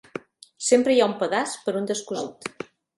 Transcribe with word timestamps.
Sempre 0.69 0.95
hi 0.95 0.97
ha 1.03 1.09
un 1.11 1.15
pedaç 1.21 1.55
per 1.69 1.77
un 1.83 1.95
descosit. 1.95 2.55